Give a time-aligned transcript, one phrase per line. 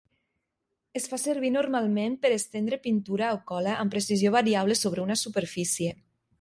[0.99, 5.97] Es fa servir normalment per estendre pintura o cola amb precisió variable sobre una superfície.